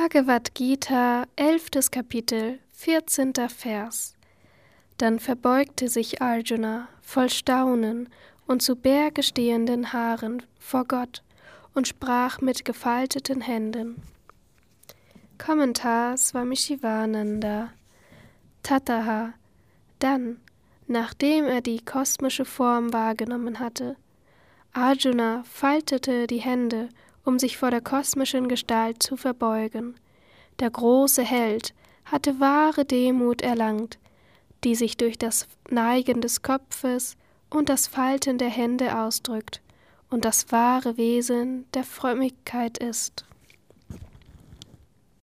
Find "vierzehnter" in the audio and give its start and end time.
2.72-3.48